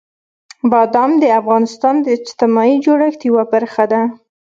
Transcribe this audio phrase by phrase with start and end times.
[0.71, 4.01] بادام د افغانستان د اجتماعي جوړښت یوه برخه ده.